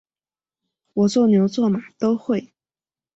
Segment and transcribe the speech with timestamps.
[0.95, 2.51] 我做牛做马都会